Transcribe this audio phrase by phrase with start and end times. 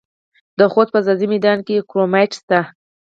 [0.57, 2.59] د خوست په ځاځي میدان کې کرومایټ شته.